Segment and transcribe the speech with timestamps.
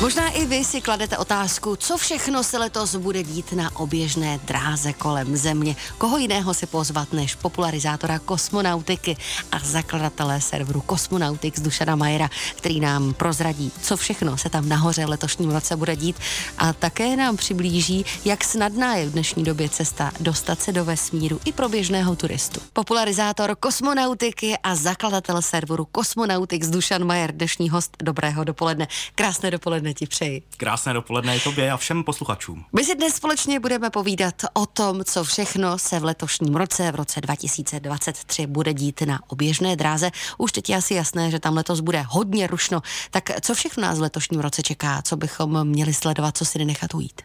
[0.00, 4.92] Možná i vy si kladete otázku, co všechno se letos bude dít na oběžné dráze
[4.92, 5.76] kolem Země.
[5.98, 9.16] Koho jiného si pozvat než popularizátora kosmonautiky
[9.52, 15.50] a zakladatele serveru Cosmonautics Dušana Majera, který nám prozradí, co všechno se tam nahoře letošním
[15.50, 16.16] roce bude dít
[16.58, 21.40] a také nám přiblíží, jak snadná je v dnešní době cesta dostat se do vesmíru
[21.44, 22.60] i pro běžného turistu.
[22.72, 27.96] Popularizátor kosmonautiky a zakladatel serveru Cosmonautics Dušan Majer, dnešní host.
[28.02, 28.88] Dobrého dopoledne.
[29.14, 30.42] Krásné dopoledne ti přeji.
[30.56, 32.64] Krásné dopoledne i tobě a všem posluchačům.
[32.72, 36.94] My si dnes společně budeme povídat o tom, co všechno se v letošním roce, v
[36.94, 40.10] roce 2023, bude dít na oběžné dráze.
[40.38, 42.82] Už teď je asi jasné, že tam letos bude hodně rušno.
[43.10, 45.02] Tak co všechno nás v letošním roce čeká?
[45.02, 47.22] Co bychom měli sledovat, co si nenechat ujít?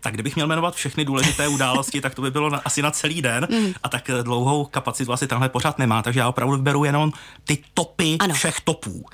[0.00, 3.22] Tak kdybych měl jmenovat všechny důležité události, tak to by bylo na, asi na celý
[3.22, 3.72] den mm.
[3.82, 7.12] a tak dlouhou kapacitu asi tenhle pořád nemá, takže já opravdu vyberu jenom
[7.44, 8.34] ty topy ano.
[8.34, 9.06] všech topů.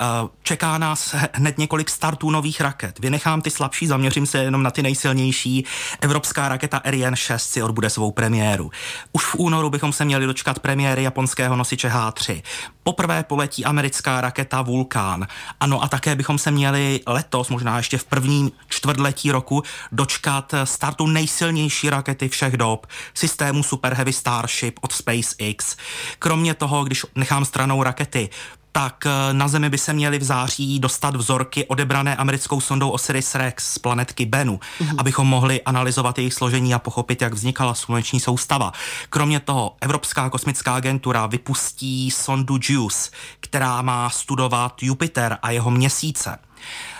[0.00, 2.98] Eh, čeká nás hned několik startů nových raket.
[2.98, 5.64] Vynechám ty slabší, zaměřím se jenom na ty nejsilnější.
[6.00, 8.70] Evropská raketa Ariane 6 si odbude svou premiéru.
[9.12, 12.42] Už v únoru bychom se měli dočkat premiéry japonského nosiče H3.
[12.82, 15.26] Poprvé poletí americká raketa Vulkán.
[15.60, 21.06] Ano a také bychom se měli letos, možná ještě v prvním čtvrtletí roku, dočkat startu
[21.06, 25.76] nejsilnější rakety všech dob, systému Super Heavy Starship od SpaceX.
[26.18, 28.28] Kromě toho, když nechám stranou rakety,
[28.76, 33.54] tak eh, na Zemi by se měly v září dostat vzorky odebrané americkou sondou Osiris-Rex
[33.58, 34.94] z planetky Bennu, mm-hmm.
[34.98, 38.72] abychom mohli analyzovat jejich složení a pochopit, jak vznikala sluneční soustava.
[39.10, 43.10] Kromě toho Evropská kosmická agentura vypustí sondu JUICE,
[43.40, 46.38] která má studovat Jupiter a jeho měsíce.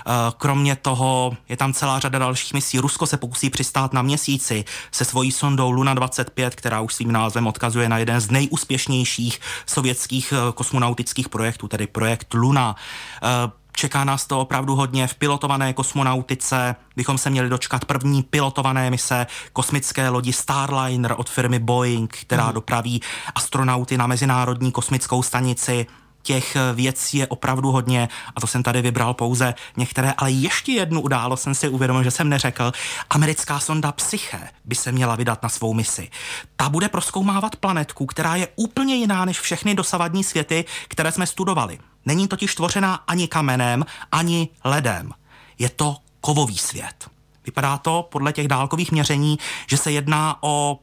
[0.06, 2.78] Eh, kromě toho je tam celá řada dalších misí.
[2.78, 7.47] Rusko se pokusí přistát na měsíci se svojí sondou Luna 25, která už svým názvem
[7.47, 12.77] odkazuje na jeden z nejúspěšnějších sovětských eh, kosmonautických projektů, tedy projekt Luna.
[13.22, 13.28] Eh,
[13.77, 15.06] čeká nás to opravdu hodně.
[15.06, 21.59] V pilotované kosmonautice bychom se měli dočkat první pilotované mise kosmické lodi Starliner od firmy
[21.59, 22.53] Boeing, která mm.
[22.53, 23.03] dopraví
[23.34, 25.87] astronauty na Mezinárodní kosmickou stanici
[26.26, 30.72] těch eh, věcí je opravdu hodně a to jsem tady vybral pouze některé, ale ještě
[30.72, 32.72] jednu událost jsem si uvědomil, že jsem neřekl.
[33.10, 36.10] Americká sonda Psyche by se měla vydat na svou misi.
[36.56, 41.78] Ta bude proskoumávat planetku, která je úplně jiná než všechny dosavadní světy, které jsme studovali.
[42.06, 45.12] Není totiž tvořená ani kamenem, ani ledem.
[45.59, 47.09] Je to kovový svět.
[47.44, 50.78] Vypadá to podle těch dálkových měření, že se jedná o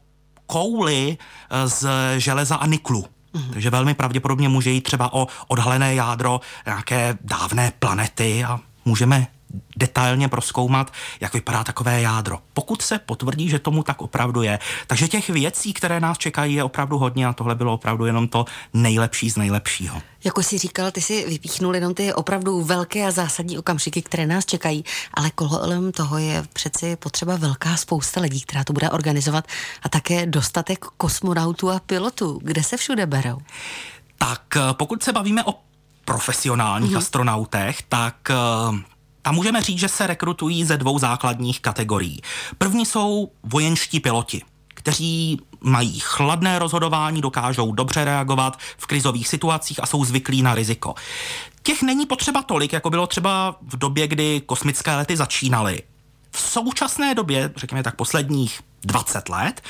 [0.48, 1.88] kouli eh, z
[2.18, 3.06] železa a niklu.
[3.34, 3.54] Mm-hmm.
[3.54, 9.28] Takže velmi pravděpodobně může jít třeba o odhalené jádro nějaké dávné planety a můžeme
[9.78, 12.40] detailně proskoumat, jak vypadá takové jádro.
[12.54, 14.60] Pokud se potvrdí, že tomu tak opravdu je.
[14.88, 18.46] Takže těch věcí, které nás čekají, je opravdu hodně a tohle bylo opravdu jenom to
[18.74, 20.02] nejlepší z nejlepšího.
[20.24, 24.46] Jako jsi říkal, ty si vypíchnul jenom ty opravdu velké a zásadní okamžiky, které nás
[24.46, 24.84] čekají,
[25.14, 29.48] ale kolem toho je přeci potřeba velká spousta lidí, která to bude organizovat
[29.84, 32.40] a také dostatek kosmonautů a pilotů.
[32.44, 33.38] Kde se všude berou?
[34.18, 35.54] Tak eh, pokud se bavíme o
[36.06, 36.98] profesionálních mm-hmm.
[36.98, 38.16] astronautech, tak
[39.24, 42.22] tam můžeme říct, že se rekrutují ze dvou základních kategorií.
[42.58, 44.42] První jsou vojenští piloti
[44.74, 50.96] kteří mají chladné rozhodování, dokážou dobře reagovat v krizových situacích a jsou zvyklí na riziko.
[51.64, 55.82] Těch není potřeba tolik, jako bylo třeba v době, kdy kosmické lety začínaly.
[56.32, 59.62] V současné době, řekněme tak posledních 20 let,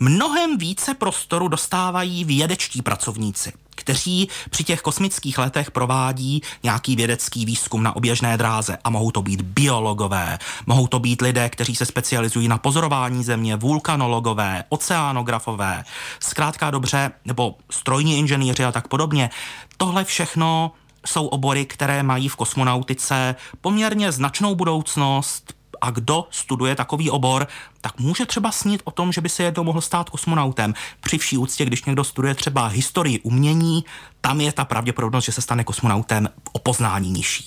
[0.00, 7.82] mnohem více prostoru dostávají vědečtí pracovníci, kteří při těch kosmických letech provádí nějaký vědecký výzkum
[7.82, 12.48] na oběžné dráze a mohou to být biologové, mohou to být lidé, kteří se specializují
[12.48, 15.84] na pozorování země, vulkanologové, oceánografové,
[16.20, 19.30] zkrátka dobře, nebo strojní inženýři a tak podobně.
[19.76, 20.72] Tohle všechno
[21.06, 27.46] jsou obory, které mají v kosmonautice poměrně značnou budoucnost, a kdo studuje takový obor,
[27.80, 30.74] tak může třeba snít o tom, že by se jednou mohl stát kosmonautem.
[31.00, 33.84] Při vší úctě, když někdo studuje třeba historii umění,
[34.20, 37.44] tam je ta pravděpodobnost, že se stane kosmonautem o poznání nižší.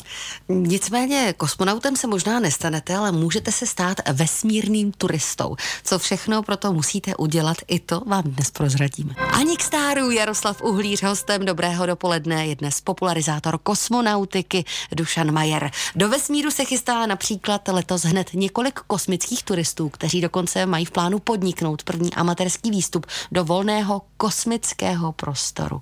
[0.50, 5.56] Nicméně kosmonautem se možná nestanete, ale můžete se stát vesmírným turistou.
[5.84, 9.14] Co všechno pro to musíte udělat, i to vám dnes prozradíme.
[9.32, 15.72] Ani k stáru Jaroslav Uhlíř, hostem Dobrého dopoledne, je dnes popularizátor kosmonautiky Dušan Majer.
[15.96, 21.20] Do vesmíru se chystá například letos hned několik kosmických turistů, kteří dokonce mají v plánu
[21.20, 25.82] podniknout první amatérský výstup do volného kosmického prostoru.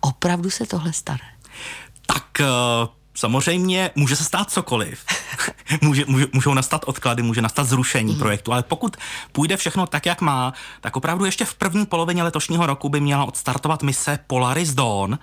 [0.00, 1.24] Opravdu se tohle stane?
[2.06, 3.02] Tak uh...
[3.14, 5.04] Samozřejmě může se stát cokoliv.
[5.80, 8.18] může, může, můžou nastat odklady, může nastat zrušení mm.
[8.18, 8.96] projektu, ale pokud
[9.32, 13.24] půjde všechno tak, jak má, tak opravdu ještě v první polovině letošního roku by měla
[13.24, 15.18] odstartovat mise Polaris Dawn,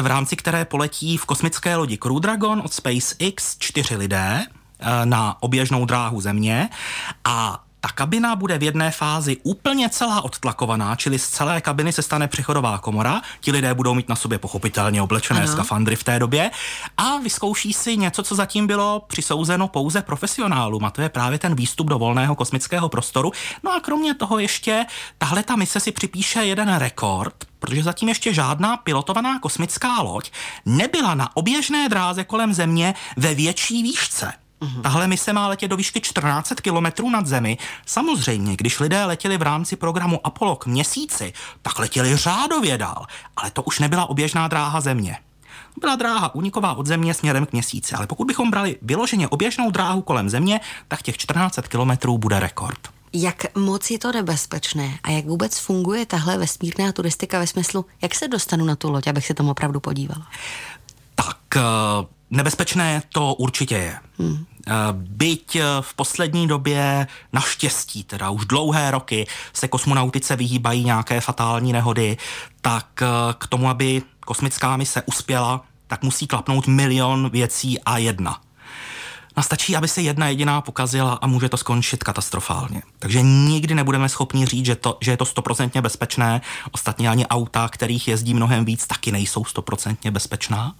[0.00, 4.46] v rámci které poletí v kosmické lodi Crew Dragon od SpaceX čtyři lidé,
[5.04, 6.68] na oběžnou dráhu Země
[7.24, 12.02] a ta kabina bude v jedné fázi úplně celá odtlakovaná, čili z celé kabiny se
[12.02, 13.22] stane přechodová komora.
[13.40, 15.52] Ti lidé budou mít na sobě pochopitelně oblečené ano.
[15.52, 16.50] skafandry v té době
[16.96, 21.54] a vyzkouší si něco, co zatím bylo přisouzeno pouze profesionálům, a to je právě ten
[21.54, 23.32] výstup do volného kosmického prostoru.
[23.62, 24.86] No a kromě toho ještě
[25.18, 30.30] tahle ta mise si připíše jeden rekord, protože zatím ještě žádná pilotovaná kosmická loď
[30.66, 34.43] nebyla na oběžné dráze kolem Země ve větší výšce.
[34.64, 34.82] Uhum.
[34.82, 37.58] Tahle mise má letět do výšky 14 kilometrů nad Zemi.
[37.86, 41.32] Samozřejmě, když lidé letěli v rámci programu Apollo k měsíci,
[41.62, 43.06] tak letěli řádově dál,
[43.36, 45.18] ale to už nebyla oběžná dráha Země.
[45.80, 50.02] Byla dráha uniková od Země směrem k měsíci, ale pokud bychom brali vyloženě oběžnou dráhu
[50.02, 52.78] kolem Země, tak těch 14 kilometrů bude rekord.
[53.12, 58.14] Jak moc je to nebezpečné a jak vůbec funguje tahle vesmírná turistika ve smyslu, jak
[58.14, 60.26] se dostanu na tu loď, abych se tomu opravdu podívala?
[61.14, 61.60] Tak eh,
[62.30, 63.98] nebezpečné to určitě je.
[64.18, 64.46] Hmm.
[64.66, 71.20] Eh, byť eh, v poslední době naštěstí, teda už dlouhé roky, se kosmonautice vyhýbají nějaké
[71.20, 72.16] fatální nehody,
[72.60, 73.06] tak eh,
[73.38, 78.40] k tomu, aby kosmická mise uspěla, tak musí klapnout milion věcí a jedna.
[79.36, 82.82] A stačí, aby se jedna jediná pokazila a může to skončit katastrofálně.
[82.98, 86.40] Takže nikdy nebudeme schopni říct, že, to, že je to stoprocentně bezpečné.
[86.72, 90.74] Ostatně ani auta, kterých jezdí mnohem víc, taky nejsou stoprocentně bezpečná.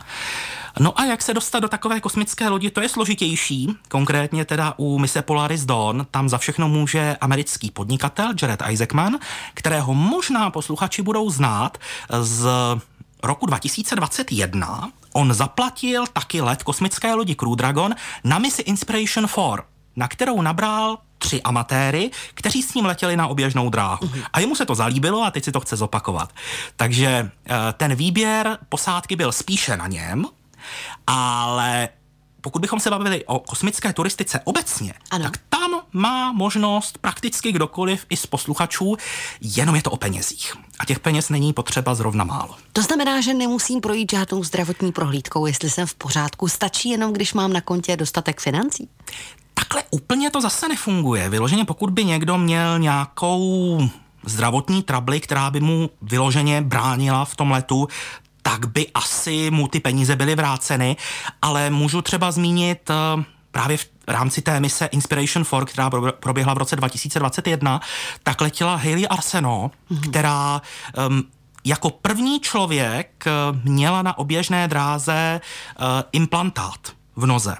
[0.80, 3.76] No a jak se dostat do takové kosmické lodi, to je složitější.
[3.88, 9.18] Konkrétně teda u mise Polaris Dawn, tam za všechno může americký podnikatel Jared Isaacman,
[9.54, 11.78] kterého možná posluchači budou znát
[12.20, 12.46] z
[13.22, 17.94] roku 2021 on zaplatil taky let kosmické lodi Crew Dragon
[18.24, 19.44] na misi Inspiration 4,
[19.96, 24.06] na kterou nabral tři amatéry, kteří s ním letěli na oběžnou dráhu.
[24.06, 24.24] Uh-huh.
[24.32, 26.32] A jemu se to zalíbilo a teď si to chce zopakovat.
[26.76, 30.24] Takže eh, ten výběr posádky byl spíše na něm,
[31.06, 31.88] ale
[32.44, 35.24] pokud bychom se bavili o kosmické turistice obecně, ano.
[35.24, 38.96] tak tam má možnost prakticky kdokoliv i z posluchačů,
[39.40, 40.52] jenom je to o penězích.
[40.78, 42.56] A těch peněz není potřeba zrovna málo.
[42.72, 46.48] To znamená, že nemusím projít žádnou zdravotní prohlídkou, jestli jsem v pořádku.
[46.48, 48.88] Stačí jenom, když mám na kontě dostatek financí?
[49.54, 51.28] Takhle úplně to zase nefunguje.
[51.28, 53.78] Vyloženě pokud by někdo měl nějakou
[54.26, 57.88] zdravotní trably, která by mu vyloženě bránila v tom letu,
[58.44, 60.96] tak by asi mu ty peníze byly vráceny,
[61.42, 66.58] ale můžu třeba zmínit eh, právě v rámci té mise Inspiration 4, která proběhla v
[66.58, 67.80] roce 2021,
[68.22, 70.10] tak letěla Hayley Arseno, mm-hmm.
[70.10, 70.62] která
[71.08, 71.24] um,
[71.64, 73.30] jako první člověk eh,
[73.64, 75.40] měla na oběžné dráze
[75.78, 77.56] uh, implantát v noze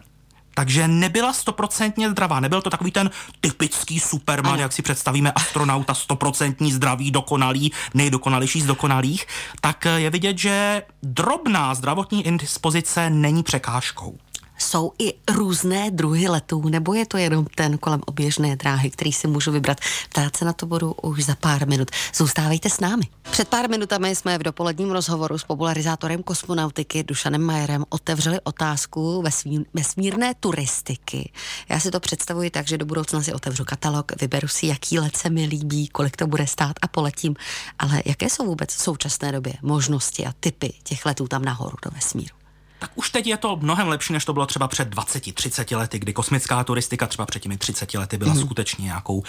[0.55, 2.41] takže nebyla stoprocentně zdravá.
[2.41, 3.11] Nebyl to takový ten
[3.41, 4.63] typický Superman, ano.
[4.63, 9.27] jak si představíme astronauta, stoprocentní zdravý, dokonalý, nejdokonalější z dokonalých.
[9.61, 14.19] Tak je vidět, že drobná zdravotní indispozice není překážkou
[14.59, 19.27] jsou i různé druhy letů, nebo je to jenom ten kolem oběžné dráhy, který si
[19.27, 19.79] můžu vybrat?
[20.09, 21.91] Ptát se na to budu už za pár minut.
[22.15, 23.05] Zůstávejte s námi.
[23.31, 29.65] Před pár minutami jsme v dopoledním rozhovoru s popularizátorem kosmonautiky Dušanem Majerem otevřeli otázku vesmír,
[29.75, 31.33] vesmírné turistiky.
[31.69, 35.17] Já si to představuji tak, že do budoucna si otevřu katalog, vyberu si, jaký let
[35.17, 37.37] se mi líbí, kolik to bude stát a poletím.
[37.79, 41.91] Ale jaké jsou vůbec v současné době možnosti a typy těch letů tam nahoru do
[41.91, 42.44] vesmíru?
[42.85, 46.13] Tak už teď je to mnohem lepší, než to bylo třeba před 20-30 lety, kdy
[46.13, 48.41] kosmická turistika třeba před těmi 30 lety byla mm.
[48.41, 49.25] skutečně nějakou uh,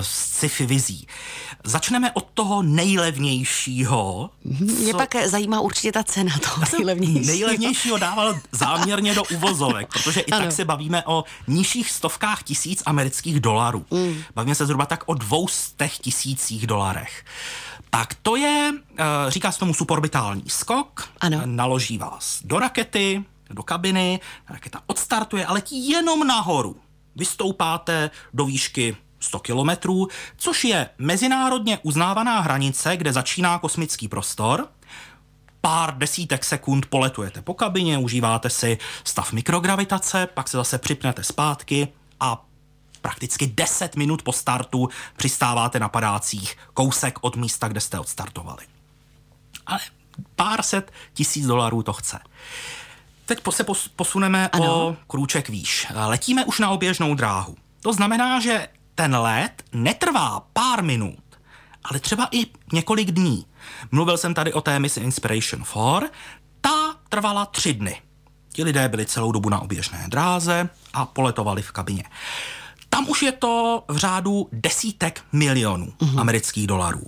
[0.00, 1.06] sci-fi vizí.
[1.64, 4.30] Začneme od toho nejlevnějšího.
[4.44, 4.98] Mě co...
[4.98, 7.26] pak zajímá určitě ta cena toho nejlevnějšího.
[7.26, 10.44] Nejlevnějšího dával záměrně do uvozovek, protože i ano.
[10.44, 13.84] tak se bavíme o nižších stovkách tisíc amerických dolarů.
[13.90, 14.22] Mm.
[14.34, 17.24] Bavíme se zhruba tak o dvoustech tisících dolarech.
[17.96, 21.42] Tak to je, eh, říká se tomu suborbitální skok, ano.
[21.44, 26.76] naloží vás do rakety, do kabiny, raketa odstartuje a letí jenom nahoru.
[27.16, 34.68] Vystoupáte do výšky 100 kilometrů, což je mezinárodně uznávaná hranice, kde začíná kosmický prostor.
[35.60, 41.88] Pár desítek sekund poletujete po kabině, užíváte si stav mikrogravitace, pak se zase připnete zpátky
[42.20, 42.45] a
[43.06, 48.66] prakticky 10 minut po startu přistáváte na padácích kousek od místa, kde jste odstartovali.
[49.66, 49.80] Ale
[50.36, 52.18] pár set tisíc dolarů to chce.
[53.26, 53.64] Teď se
[53.96, 54.86] posuneme ano.
[54.86, 55.86] o krůček výš.
[55.94, 57.56] Letíme už na oběžnou dráhu.
[57.80, 61.24] To znamená, že ten let netrvá pár minut,
[61.84, 63.46] ale třeba i několik dní.
[63.90, 66.12] Mluvil jsem tady o té misi Inspiration 4.
[66.60, 68.02] Ta trvala tři dny.
[68.52, 72.04] Ti lidé byli celou dobu na oběžné dráze a poletovali v kabině.
[72.88, 76.20] Tam už je to v řádu desítek milionů mm-hmm.
[76.20, 77.02] amerických dolarů.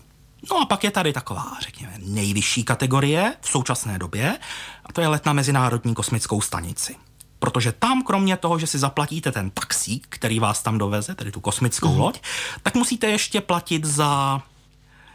[0.50, 4.38] No a pak je tady taková, řekněme, nejvyšší kategorie v současné době,
[4.84, 6.96] a to je let na Mezinárodní kosmickou stanici.
[7.38, 11.40] Protože tam, kromě toho, že si zaplatíte ten taxík, který vás tam doveze, tedy tu
[11.40, 12.00] kosmickou mm.
[12.00, 12.20] loď,
[12.62, 14.42] tak musíte ještě platit za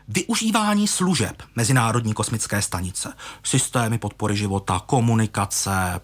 [0.08, 3.14] využívání služeb Mezinárodní kosmické stanice.
[3.44, 6.02] Systémy podpory života, komunikace,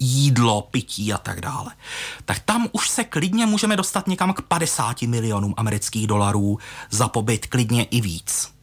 [0.00, 1.72] jídlo, pití a tak dále.
[2.24, 6.58] Tak tam už se klidně můžeme dostat někam k 50 milionům amerických dolarů
[6.90, 8.54] za pobyt, klidně i víc.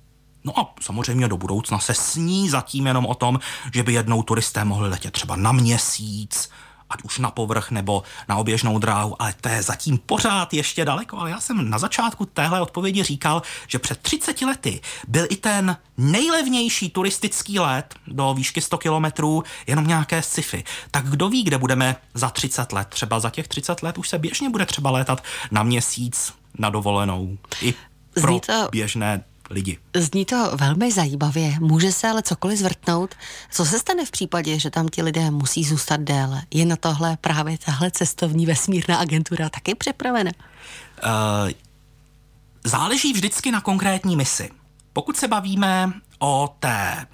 [0.44, 3.40] No a samozřejmě do budoucna se sní zatím jenom o tom,
[3.74, 6.50] že by jednou turisté mohli letět třeba na měsíc,
[6.92, 11.18] ať už na povrch nebo na oběžnou dráhu, ale to je zatím pořád ještě daleko.
[11.18, 15.78] Ale já jsem na začátku téhle odpovědi říkal, že před 30 lety byl i ten
[15.98, 20.64] nejlevnější turistický let do výšky 100 kilometrů jenom nějaké sci-fi.
[20.92, 22.88] Tak kdo ví, kde budeme za 30 let?
[22.88, 27.38] Třeba za těch 30 let už se běžně bude třeba létat na měsíc na dovolenou.
[27.62, 27.74] I
[28.22, 28.68] pro to...
[28.72, 29.78] běžné lidi.
[29.96, 33.16] Zní to velmi zajímavě, může se ale cokoliv zvrtnout.
[33.52, 36.42] Co se stane v případě, že tam ti lidé musí zůstat déle?
[36.54, 40.32] Je na tohle právě tahle cestovní vesmírná agentura taky připravena?
[41.04, 41.52] Uh,
[42.64, 44.50] záleží vždycky na konkrétní misi.
[44.94, 47.06] Pokud se bavíme o té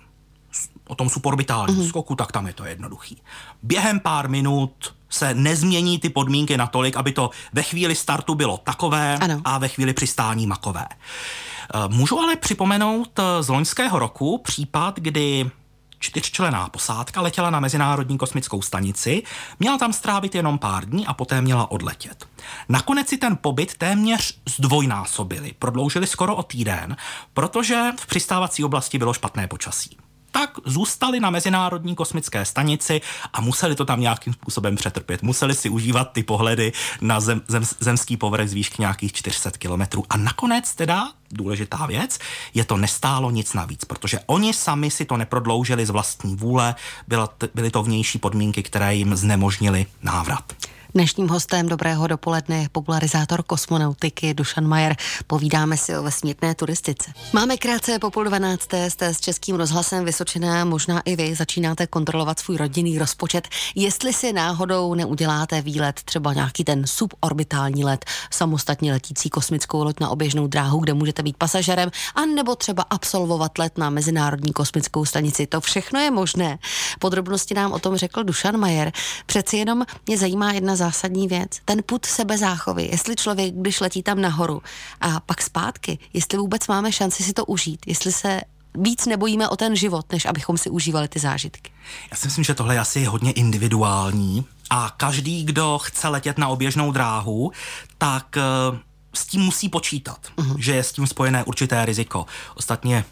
[0.87, 1.89] o tom suborbitálním mm-hmm.
[1.89, 3.21] skoku, tak tam je to jednoduchý.
[3.63, 9.17] Během pár minut se nezmění ty podmínky natolik, aby to ve chvíli startu bylo takové
[9.17, 9.41] ano.
[9.45, 10.85] a ve chvíli přistání makové.
[10.89, 15.51] Eh, můžu ale připomenout eh, z loňského roku případ, kdy
[15.99, 19.23] čtyřčlená posádka letěla na Mezinárodní kosmickou stanici,
[19.59, 22.25] měla tam strávit jenom pár dní a poté měla odletět.
[22.69, 26.97] Nakonec si ten pobyt téměř zdvojnásobili, prodloužili skoro o týden,
[27.33, 29.97] protože v přistávací oblasti bylo špatné počasí
[30.31, 33.01] tak zůstali na Mezinárodní kosmické stanici
[33.33, 35.23] a museli to tam nějakým způsobem přetrpět.
[35.23, 40.03] Museli si užívat ty pohledy na zem, zem, zemský povrch z výšky nějakých 400 kilometrů.
[40.09, 42.19] A nakonec teda, důležitá věc,
[42.53, 46.75] je to nestálo nic navíc, protože oni sami si to neprodloužili z vlastní vůle,
[47.07, 50.53] byla, byly to vnější podmínky, které jim znemožnily návrat.
[50.93, 54.95] Dnešním hostem dobrého dopoledne je popularizátor kosmonautiky Dušan Majer.
[55.27, 57.11] Povídáme si o vesmírné turistice.
[57.33, 62.39] Máme krátce po půl dvanácté, jste s Českým rozhlasem Vysočená, možná i vy začínáte kontrolovat
[62.39, 63.47] svůj rodinný rozpočet.
[63.75, 70.09] Jestli si náhodou neuděláte výlet, třeba nějaký ten suborbitální let, samostatně letící kosmickou loď na
[70.09, 75.47] oběžnou dráhu, kde můžete být pasažerem, a nebo třeba absolvovat let na Mezinárodní kosmickou stanici.
[75.47, 76.59] To všechno je možné.
[76.99, 78.91] Podrobnosti nám o tom řekl Dušan Majer.
[79.25, 81.49] Přeci jenom mě zajímá jedna zásadní věc.
[81.65, 84.61] Ten put sebezáchovy, jestli člověk, když letí tam nahoru
[85.01, 88.41] a pak zpátky, jestli vůbec máme šanci si to užít, jestli se
[88.77, 91.71] víc nebojíme o ten život, než abychom si užívali ty zážitky.
[92.11, 96.47] Já si myslím, že tohle je asi hodně individuální a každý, kdo chce letět na
[96.47, 97.51] oběžnou dráhu,
[97.97, 98.37] tak
[98.71, 98.77] uh,
[99.13, 100.55] s tím musí počítat, uh-huh.
[100.59, 102.25] že je s tím spojené určité riziko.
[102.55, 103.05] Ostatně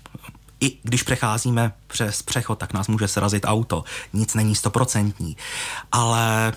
[0.60, 3.84] i když přecházíme přes přechod, tak nás může srazit auto.
[4.14, 5.38] Nic není stoprocentní.
[5.92, 6.54] Ale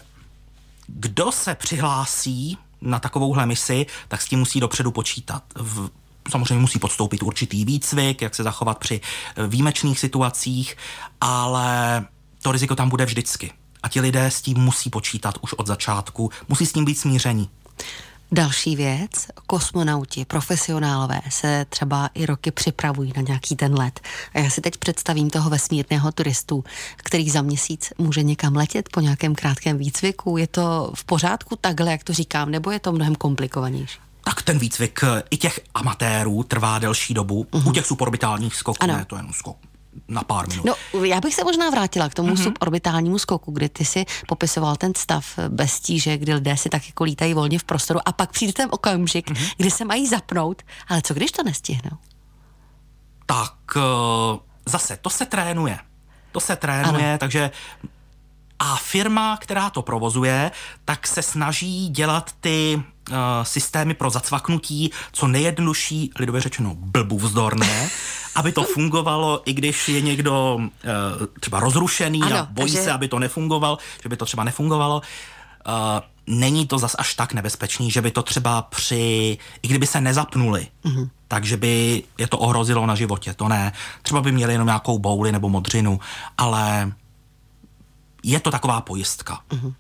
[0.89, 5.43] kdo se přihlásí na takovouhle misi, tak s tím musí dopředu počítat.
[5.55, 5.91] V,
[6.31, 9.01] samozřejmě musí podstoupit určitý výcvik, jak se zachovat při
[9.37, 10.77] eh, výjimečných situacích,
[11.21, 12.05] ale
[12.43, 13.53] to riziko tam bude vždycky.
[13.83, 17.49] A ti lidé s tím musí počítat už od začátku, musí s tím být smíření.
[18.33, 19.11] Další věc,
[19.47, 24.01] kosmonauti, profesionálové se třeba i roky připravují na nějaký ten let.
[24.35, 26.65] A já si teď představím toho vesmírného turistu,
[26.97, 30.37] který za měsíc může někam letět po nějakém krátkém výcviku.
[30.37, 33.99] Je to v pořádku takhle, jak to říkám, nebo je to mnohem komplikovanější?
[34.25, 37.43] tak ten výcvik i těch amatérů trvá delší dobu.
[37.43, 37.59] Uh-huh.
[37.59, 37.73] U mhm.
[37.73, 38.97] těch suborbitálních skoků ano.
[38.97, 39.57] ne, to je jenom skok
[40.09, 40.67] na pár minut.
[40.67, 42.43] No, já bych se možná vrátila k tomu mm-hmm.
[42.43, 47.05] suborbitálnímu skoku, kdy ty si popisoval ten stav bez tíže, kdy lidé si tak jako
[47.05, 49.53] lítají volně v prostoru a pak přijde ten okamžik, mm-hmm.
[49.57, 51.97] kdy se mají zapnout, ale co když to nestihnou?
[53.27, 53.83] Tak uh,
[54.67, 55.79] zase, to se trénuje.
[56.33, 57.19] To se trénuje, ano.
[57.19, 57.51] takže
[58.59, 60.51] a firma, která to provozuje,
[60.85, 62.83] tak se snaží dělat ty
[63.43, 67.91] systémy pro zacvaknutí co nejjednodušší, lidově řečeno blbůvzdorné,
[68.35, 70.69] aby to fungovalo, i když je někdo uh,
[71.41, 72.83] třeba rozrušený ano, a bojí že...
[72.83, 75.03] se, aby to nefungovalo, že by to třeba nefungovalo.
[75.69, 75.73] Uh,
[76.27, 80.67] není to zas až tak nebezpečný, že by to třeba při, i kdyby se nezapnuli,
[80.85, 81.09] mm-hmm.
[81.29, 83.73] takže by je to ohrozilo na životě, to ne.
[84.03, 86.01] Třeba by měli jenom nějakou bouli nebo modřinu,
[86.39, 86.93] ale
[88.29, 89.41] je to taková pojistka.
[89.51, 89.75] Mm-hmm.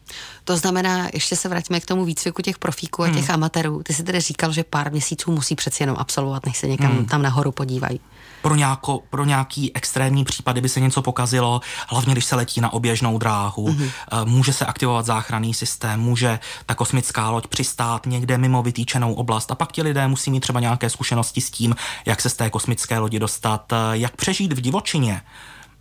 [0.45, 3.35] To znamená, ještě se vraťme k tomu výcviku těch profíků a těch mm.
[3.35, 3.83] amatérů.
[3.83, 7.05] Ty jsi tedy říkal, že pár měsíců musí přeci jenom absolvovat, než se někam mm.
[7.05, 8.01] tam nahoru podívají.
[8.43, 12.73] Pro, nějako, pro nějaký extrémní případy by se něco pokazilo, hlavně když se letí na
[12.73, 13.91] oběžnou dráhu, mm-hmm.
[14.25, 19.55] může se aktivovat záchranný systém, může ta kosmická loď přistát někde mimo vytýčenou oblast a
[19.55, 21.77] pak ti lidé musí mít třeba nějaké zkušenosti s tím,
[22.07, 25.23] jak se z té kosmické lodi dostat, eh, jak přežít v divočině,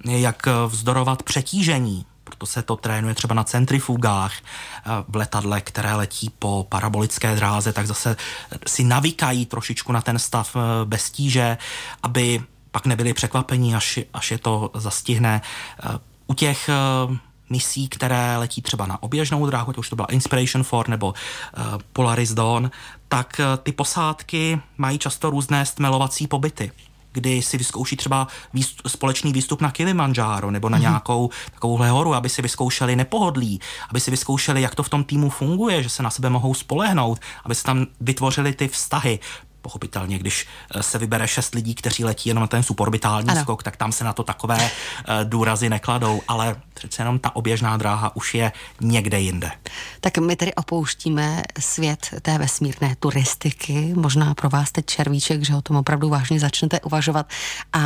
[0.05, 6.31] jak vzdorovat přetížení, proto se to trénuje třeba na centrifugách eh, v letadle, které letí
[6.39, 8.15] po parabolické dráze, tak zase
[8.67, 11.57] si navykají trošičku na ten stav eh, bez tíže,
[12.03, 15.41] aby pak nebyli překvapení, až, až je to zastihne.
[16.27, 16.69] U těch
[17.50, 21.13] misí, které letí třeba na oběžnou dráhu, to už to byla Inspiration 4 nebo
[21.93, 22.72] Polaris Dawn,
[23.07, 26.72] tak ty posádky mají často různé stmelovací pobyty
[27.12, 30.82] kdy si vyzkouší třeba výst, společný výstup na Kilimanjaro nebo na mm-hmm.
[30.82, 33.60] nějakou takovouhle horu, aby si vyzkoušeli nepohodlí,
[33.90, 37.20] aby si vyzkoušeli, jak to v tom týmu funguje, že se na sebe mohou spolehnout,
[37.44, 39.20] aby se tam vytvořili ty vztahy
[39.67, 43.41] pochopitelně, když eh, se vybere šest lidí, kteří letí jenom na ten suborbitální ano.
[43.41, 44.69] skok, tak tam se na to takové uh,
[45.24, 49.51] důrazy nekladou, ale přece jenom ta oběžná dráha už je někde jinde.
[50.01, 55.62] Tak my tedy opouštíme svět té vesmírné turistiky, možná pro vás teď červíček, že o
[55.62, 57.29] tom opravdu vážně začnete uvažovat.
[57.74, 57.81] A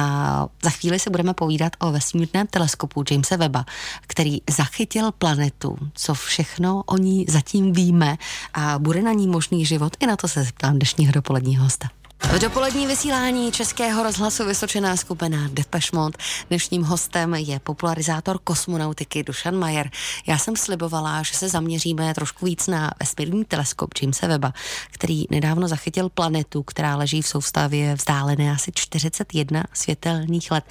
[0.63, 3.65] za chvíli se budeme povídat o vesmírném teleskopu Jamesa Weba,
[4.01, 8.17] který zachytil planetu, co všechno o ní zatím víme.
[8.53, 11.87] A bude na ní možný život, i na to se zeptám dnešního dopoledního hosta.
[12.35, 16.17] V dopolední vysílání Českého rozhlasu vysočená skupina Depeche Mode.
[16.49, 19.89] Dnešním hostem je popularizátor kosmonautiky Dušan Majer.
[20.27, 24.53] Já jsem slibovala, že se zaměříme trošku víc na vesmírný teleskop Jamesa Weba,
[24.91, 30.63] který nedávno zachytil planetu, která leží v soustavě vzdálené asi 41 světelných let.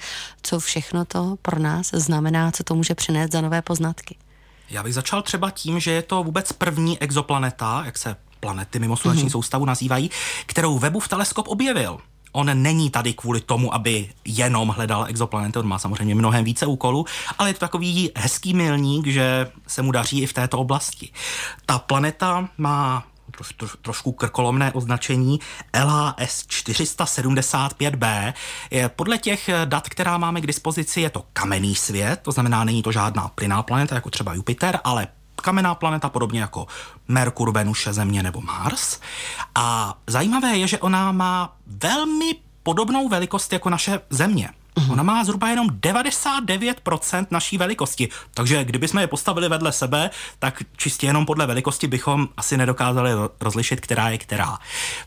[0.43, 4.17] Co všechno to pro nás znamená, co to může přinést za nové poznatky?
[4.69, 8.97] Já bych začal třeba tím, že je to vůbec první exoplaneta, jak se planety mimo
[8.97, 9.31] sluneční mm-hmm.
[9.31, 10.09] soustavu nazývají,
[10.45, 11.97] kterou Webův teleskop objevil.
[12.31, 17.05] On není tady kvůli tomu, aby jenom hledal exoplanety, on má samozřejmě mnohem více úkolů,
[17.37, 21.09] ale je to takový hezký milník, že se mu daří i v této oblasti.
[21.65, 25.39] Ta planeta má troš, troš, trošku krkolomné označení
[25.83, 28.33] LHS 475b.
[28.71, 32.83] Je, podle těch dat, která máme k dispozici, je to kamenný svět, to znamená, není
[32.83, 35.07] to žádná plyná planeta, jako třeba Jupiter, ale
[35.41, 36.67] kamenná planeta, podobně jako
[37.07, 38.99] Merkur, Venuše, Země nebo Mars.
[39.55, 44.49] A zajímavé je, že ona má velmi podobnou velikost jako naše Země.
[44.77, 44.91] Uhum.
[44.91, 51.07] Ona má zhruba jenom 99% naší velikosti, takže kdybychom je postavili vedle sebe, tak čistě
[51.07, 53.11] jenom podle velikosti bychom asi nedokázali
[53.41, 54.57] rozlišit, která je která.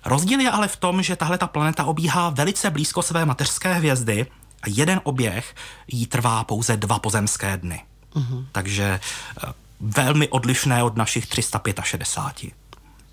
[0.05, 4.27] Rozdíl je ale v tom, že tahle ta planeta obíhá velice blízko své mateřské hvězdy
[4.63, 5.55] a jeden oběh
[5.89, 7.83] jí trvá pouze dva pozemské dny.
[8.15, 8.47] Uhum.
[8.53, 9.01] Takže
[9.49, 9.53] eh,
[9.85, 12.53] velmi odlišné od našich 365.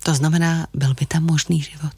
[0.02, 1.92] To znamená, byl by tam možný život.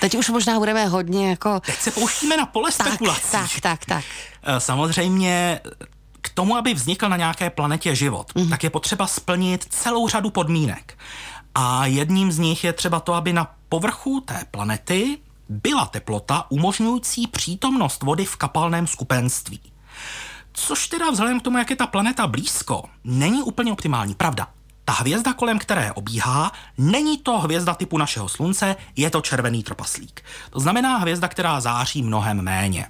[0.00, 1.60] Teď už možná budeme hodně jako...
[1.60, 3.30] Teď se pouštíme na pole tak, spekulací.
[3.30, 4.04] Tak, tak, tak.
[4.42, 5.60] Eh, samozřejmě
[6.20, 8.48] k tomu, aby vznikl na nějaké planetě život, mm.
[8.48, 10.98] tak je potřeba splnit celou řadu podmínek.
[11.54, 17.26] A jedním z nich je třeba to, aby na povrchu té planety byla teplota umožňující
[17.26, 19.60] přítomnost vody v kapalném skupenství.
[20.66, 24.14] Což teda vzhledem k tomu, jak je ta planeta blízko, není úplně optimální.
[24.14, 24.48] Pravda,
[24.84, 30.24] ta hvězda, kolem které obíhá, není to hvězda typu našeho slunce, je to červený trpaslík.
[30.50, 32.86] To znamená hvězda, která září mnohem méně.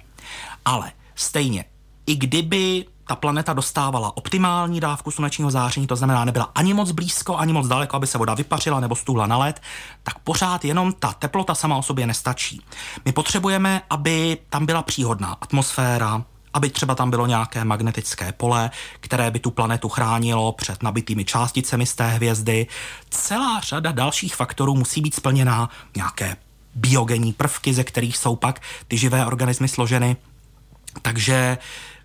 [0.65, 1.65] Ale stejně,
[2.05, 7.37] i kdyby ta planeta dostávala optimální dávku slunečního záření, to znamená, nebyla ani moc blízko,
[7.37, 9.61] ani moc daleko, aby se voda vypařila nebo stůhla na led,
[10.03, 12.61] tak pořád jenom ta teplota sama o sobě nestačí.
[13.05, 19.31] My potřebujeme, aby tam byla příhodná atmosféra, aby třeba tam bylo nějaké magnetické pole, které
[19.31, 22.67] by tu planetu chránilo před nabitými částicemi z té hvězdy.
[23.09, 26.35] Celá řada dalších faktorů musí být splněná, nějaké
[26.75, 30.17] biogenní prvky, ze kterých jsou pak ty živé organismy složeny.
[31.01, 31.57] Takže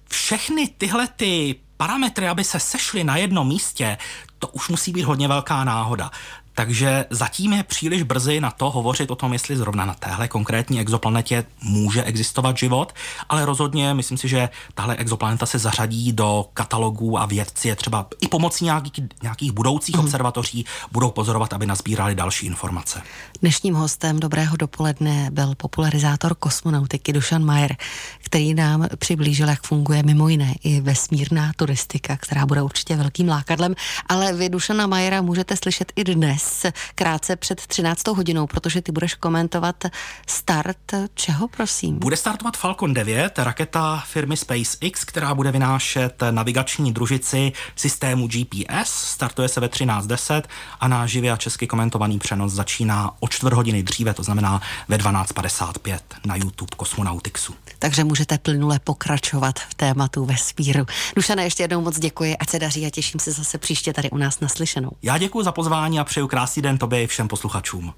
[0.09, 3.98] všechny tyhle ty parametry, aby se sešly na jednom místě,
[4.38, 6.11] to už musí být hodně velká náhoda.
[6.59, 10.81] Takže zatím je příliš brzy na to hovořit o tom, jestli zrovna na téhle konkrétní
[10.81, 12.92] exoplanetě může existovat život,
[13.29, 18.07] ale rozhodně myslím si, že tahle exoplaneta se zařadí do katalogů a vědci je třeba
[18.21, 18.92] i pomocí nějakých,
[19.23, 20.01] nějakých budoucích mm.
[20.01, 23.03] observatoří budou pozorovat, aby nazbírali další informace.
[23.40, 27.77] Dnešním hostem dobrého dopoledne byl popularizátor kosmonautiky Dušan Majer,
[28.25, 33.75] který nám přiblížil, jak funguje mimo jiné i vesmírná turistika, která bude určitě velkým lákadlem,
[34.09, 38.09] ale vy Dušana Majera můžete slyšet i dnes dnes, krátce před 13.
[38.09, 39.85] hodinou, protože ty budeš komentovat
[40.26, 40.76] start
[41.14, 41.98] čeho, prosím?
[41.98, 48.90] Bude startovat Falcon 9, raketa firmy SpaceX, která bude vynášet navigační družici systému GPS.
[48.90, 50.42] Startuje se ve 13.10
[50.80, 54.96] a náš živě a česky komentovaný přenos začíná o čtvrt hodiny dříve, to znamená ve
[54.96, 57.54] 12.55 na YouTube Kosmonautixu.
[57.78, 60.87] Takže můžete plynule pokračovat v tématu vesmíru.
[61.16, 64.16] Dušana, ještě jednou moc děkuji, ať se daří a těším se zase příště tady u
[64.16, 64.90] nás naslyšenou.
[65.02, 67.94] Já děkuji za pozvání a přeju krásný den tobě i všem posluchačům.